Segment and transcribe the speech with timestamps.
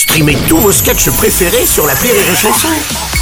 [0.00, 2.68] Streamez tous vos sketchs préférés sur la Rire et Chanson.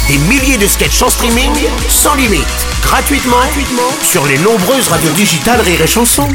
[0.07, 1.51] Des milliers de sketchs en streaming,
[1.89, 2.47] sans limite,
[2.81, 6.25] gratuitement, gratuitement sur les nombreuses radios digitales Rire et Chanson.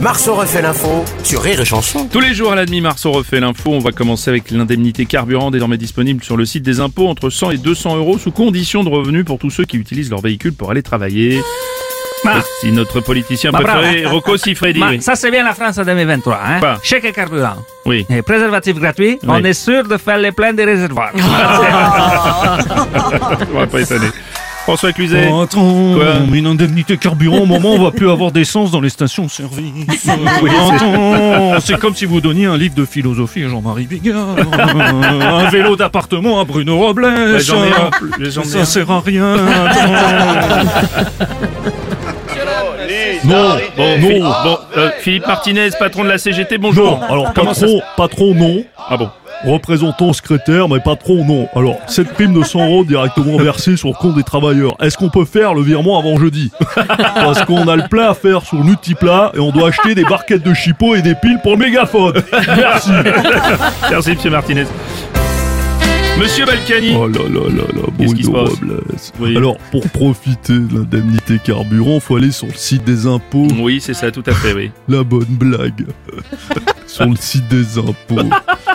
[0.00, 2.08] Marceau refait l'info sur Rire et Chanson.
[2.10, 3.70] Tous les jours à la demi, Marceau refait l'info.
[3.70, 7.52] On va commencer avec l'indemnité carburant désormais disponible sur le site des impôts entre 100
[7.52, 10.72] et 200 euros sous condition de revenus pour tous ceux qui utilisent leur véhicule pour
[10.72, 11.40] aller travailler.
[12.60, 14.16] Si notre politicien Ma préféré, bravo.
[14.16, 14.80] Rocco Siffredi.
[14.82, 15.00] Oui.
[15.02, 16.34] ça, c'est bien la France en 2023.
[16.44, 16.60] Hein?
[16.82, 17.56] Chèque et carburant.
[17.84, 18.06] Oui.
[18.10, 19.18] Et préservatif gratuit.
[19.26, 21.10] On est sûr de faire les pleins des réservoirs.
[23.54, 24.08] On va pas étonner.
[24.62, 25.28] François Cluzet.
[25.28, 26.18] Oh, attends, Quoi?
[26.32, 30.06] une indemnité carburant, au moment où on va plus avoir d'essence dans les stations-service.
[30.42, 35.50] Oui, attends, c'est comme si vous donniez un livre de philosophie à Jean-Marie Bigard, un
[35.50, 37.02] vélo d'appartement à Bruno Robles.
[37.12, 38.44] Bah, J'en ai un.
[38.44, 39.34] Ça sert à rien.
[39.34, 40.70] attends.
[43.24, 46.98] Non, Bon, non, Philippe, bon, euh, Philippe Martinez, patron de la CGT, bonjour.
[47.00, 47.02] non.
[47.08, 48.64] Alors, Comment ça patron, patron, non.
[48.88, 49.08] Ah bon
[49.44, 51.48] Représentant secrétaire, mais patron, non.
[51.56, 55.08] Alors, cette prime de 100 euros directement versée sur le compte des travailleurs, est-ce qu'on
[55.08, 56.52] peut faire le virement avant jeudi?
[57.14, 60.44] Parce qu'on a le plat à faire sur Nutiplat et on doit acheter des barquettes
[60.44, 62.14] de chipot et des piles pour le mégaphone.
[62.56, 62.90] Merci.
[63.90, 64.66] Merci, monsieur Martinez.
[66.22, 66.94] Monsieur Balkany.
[66.96, 68.84] Oh là là là là, Qu'est-ce qui se Bruno passe Robles.
[69.18, 69.36] Oui.
[69.36, 73.48] Alors, pour profiter de l'indemnité carburant, faut aller sur le site des impôts.
[73.58, 74.70] Oui, c'est ça, tout à fait, oui.
[74.88, 75.86] La bonne blague.
[76.86, 78.30] sur le site des impôts.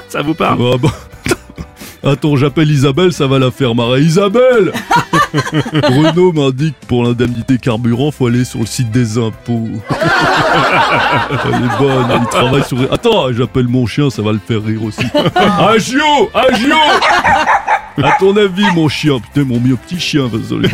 [0.09, 0.59] Ça vous parle?
[0.73, 0.90] Ah bah.
[2.08, 4.00] Attends, j'appelle Isabelle, ça va la faire marrer.
[4.00, 4.72] Isabelle
[5.89, 9.67] Bruno m'indique que pour l'indemnité carburant, faut aller sur le site des impôts.
[11.30, 12.78] Elle est bonne, il travaille sur...
[12.94, 15.03] Attends, j'appelle mon chien, ça va le faire rire aussi.
[15.35, 16.75] Agio Agio
[18.02, 20.69] À ton avis, mon chien, putain, mon mieux petit chien, dans les.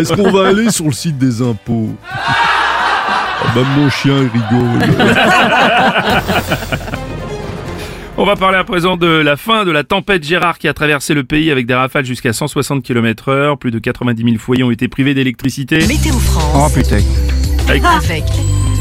[0.00, 4.88] Est-ce qu'on va aller sur le site des impôts Ah, Même mon chien, il rigole.
[8.18, 11.14] On va parler à présent de la fin de la tempête Gérard qui a traversé
[11.14, 13.58] le pays avec des rafales jusqu'à 160 km heure.
[13.58, 15.78] Plus de 90 000 foyers ont été privés d'électricité.
[15.86, 16.98] Météo oh France putain.
[17.68, 18.24] Avec avec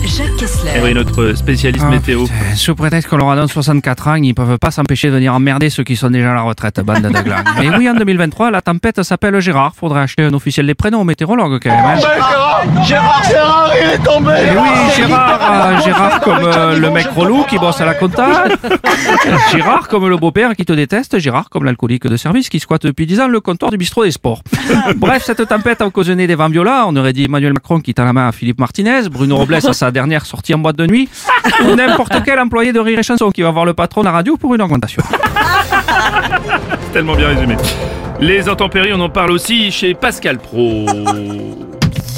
[0.03, 0.71] Jacques Kessler.
[0.75, 2.23] Eh oui, notre spécialiste Ah, météo.
[2.23, 2.55] putain.
[2.55, 5.83] Sous prétexte qu'on leur donne 64 ans, ils peuvent pas s'empêcher de venir emmerder ceux
[5.83, 7.35] qui sont déjà à la retraite, bande de glands.
[7.59, 9.73] Mais oui, en 2023, la tempête s'appelle Gérard.
[9.79, 11.85] Faudrait acheter un officiel des prénoms au météorologue quand même.
[11.85, 11.95] hein.
[12.83, 17.43] Gérard, Gérard, il est tombé Et oui, Gérard, euh, Gérard comme euh, le mec relou
[17.43, 18.45] qui bosse à la compta.
[19.51, 21.19] Gérard comme le beau-père qui te déteste.
[21.19, 24.11] Gérard comme l'alcoolique de service qui squatte depuis 10 ans le comptoir du bistrot des
[24.11, 24.41] sports.
[24.95, 26.85] Bref, cette tempête a occasionné des vents violents.
[26.87, 29.73] On aurait dit Emmanuel Macron qui tend la main à Philippe Martinez, Bruno Robles à
[29.73, 31.09] sa dernière sortie en boîte de nuit,
[31.65, 34.11] ou n'importe quel employé de rire et chanson qui va voir le patron de la
[34.11, 35.03] radio pour une augmentation.
[36.93, 37.55] Tellement bien résumé.
[38.19, 40.85] Les intempéries, on en parle aussi chez Pascal Pro.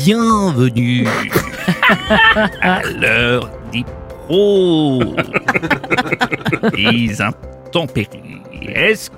[0.04, 1.08] Bienvenue
[2.62, 3.84] à l'heure des
[4.28, 5.02] pros.
[6.76, 8.42] Les intempéries.
[8.66, 9.10] Est-ce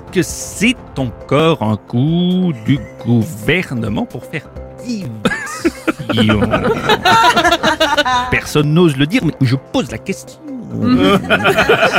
[0.00, 4.46] que, c'est encore un coup du gouvernement pour faire
[4.84, 6.40] diversion?
[8.30, 10.40] Personne n'ose le dire, mais je pose la question.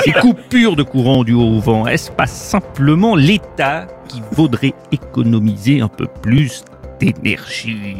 [0.03, 5.89] Ces coupures de courant du haut vent, est-ce pas simplement l'État qui vaudrait économiser un
[5.89, 6.63] peu plus
[7.01, 7.95] d'énergie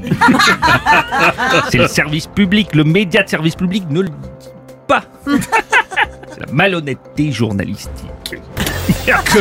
[1.72, 4.50] C'est le service public, le média de service public ne le dit
[4.88, 5.03] pas.
[5.25, 8.35] C'est la malhonnêteté journalistique.
[9.07, 9.40] Merci.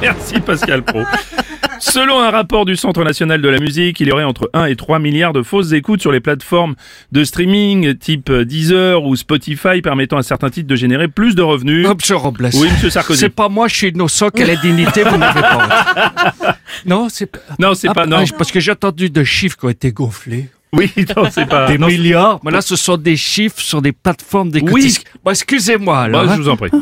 [0.00, 1.00] Merci Pascal Pro.
[1.78, 4.76] Selon un rapport du Centre national de la musique, il y aurait entre 1 et
[4.76, 6.74] 3 milliards de fausses écoutes sur les plateformes
[7.10, 11.86] de streaming type Deezer ou Spotify permettant à certains titres de générer plus de revenus.
[11.88, 12.50] Monsieur Robles.
[12.54, 13.20] Oui, monsieur Sarkozy.
[13.20, 16.56] C'est pas moi, je suis innocent, quelle est dignité, vous n'avez pas.
[16.86, 17.38] Non, c'est pas.
[17.58, 18.18] Non, c'est Ah, pas, non.
[18.20, 20.48] ah, Parce que j'ai entendu de chiffres qui ont été gonflés.
[20.72, 21.66] Oui, non, c'est pas.
[21.66, 22.40] Des non, milliards.
[22.44, 24.70] Mais là, ce sont des chiffres sur des plateformes d'écoute.
[24.72, 24.96] Oui.
[25.24, 26.24] Bon, excusez-moi, alors.
[26.24, 26.36] bah, hein.
[26.36, 26.70] je vous en prie.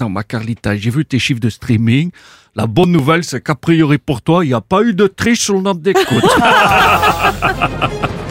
[0.00, 2.10] Non, ma Carlita, j'ai vu tes chiffres de streaming.
[2.56, 5.38] La bonne nouvelle, c'est qu'a priori pour toi, il n'y a pas eu de triche
[5.42, 6.24] sur le nombre d'écoutes.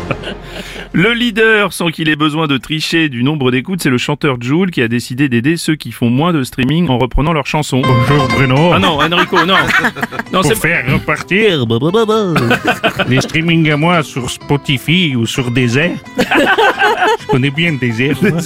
[0.95, 4.69] Le leader, sans qu'il ait besoin de tricher du nombre d'écoutes, c'est le chanteur Joule
[4.69, 7.81] qui a décidé d'aider ceux qui font moins de streaming en reprenant leurs chansons.
[7.81, 8.71] Bonjour Bruno.
[8.73, 9.55] Ah non, Enrico, non.
[10.31, 11.65] Non, Pour faire repartir
[13.07, 15.97] les streamings à moi sur Spotify ou sur Désert.
[16.17, 18.17] Je connais bien Désert.
[18.21, 18.39] moi.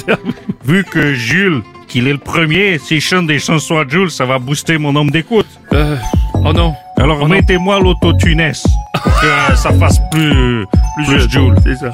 [0.65, 4.39] Vu que Jules, qu'il est le premier, s'il chante des chansons à Jules, ça va
[4.39, 5.47] booster mon nombre d'écoute.
[5.73, 5.95] Euh,
[6.33, 6.73] oh non.
[6.97, 7.27] Alors non.
[7.27, 8.65] mettez-moi l'autotunesse
[9.03, 10.65] pour que ça fasse plus,
[11.05, 11.55] plus, Jules.
[11.63, 11.91] C'est ça.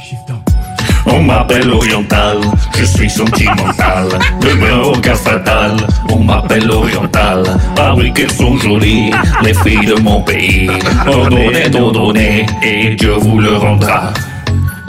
[1.06, 2.38] On m'appelle oriental,
[2.78, 4.08] je suis sentimental.
[4.40, 5.76] Demain au cas fatal,
[6.10, 7.44] on m'appelle oriental.
[7.78, 9.12] Ah oui, qu'elles sont jolies,
[9.44, 10.70] les filles de mon pays.
[11.06, 14.14] Ordonnez, ordonnez, et Dieu vous le rendra.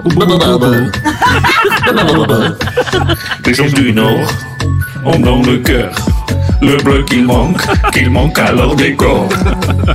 [3.46, 4.28] Les gens du Nord
[5.04, 5.90] ont dans le cœur
[6.64, 7.62] le bleu qu'il manque,
[7.92, 9.28] qu'il manque à leur décor.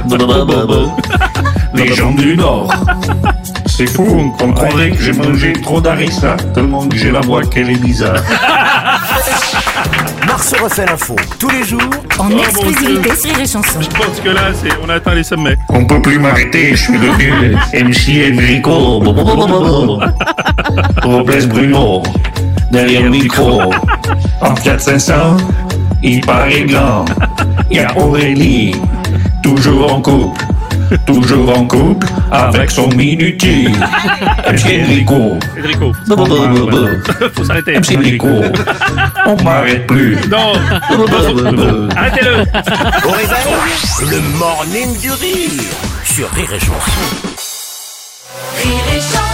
[1.73, 2.73] Les gens du Nord,
[3.79, 7.69] c'est fou, on croirait que j'ai mangé trop d'harissa, tellement que j'ai la voix qu'elle
[7.69, 8.13] est bizarre.
[10.27, 11.79] Marceau refait l'info tous les jours
[12.17, 13.79] En Oh, exclusivité sur Rire et Chanson.
[13.79, 15.57] Je pense que là, c'est, on a atteint les sommets.
[15.69, 18.99] On peut plus m'arrêter, je suis devenu MC Enrico.
[21.03, 22.03] Robles Bruno,
[22.71, 23.61] derrière le micro.
[24.41, 25.37] En Fiat 500,
[26.03, 27.05] il paraît grand.
[27.71, 28.75] Il y a Aurélie,
[29.41, 30.43] toujours en couple.
[31.05, 33.67] Toujours en couple avec son minuti.
[34.47, 35.39] MC Enrico.
[35.55, 35.93] Federico,
[37.35, 37.77] faut s'arrêter.
[37.79, 38.27] MC Enrico.
[39.25, 40.17] On m'arrête plus.
[40.29, 40.53] Non,
[41.95, 42.41] arrêtez-le.
[43.07, 44.11] au réveil.
[44.11, 45.61] Le morning du rire
[46.03, 47.01] sur Rire et Chanson.
[48.63, 49.28] Rire et Chanson.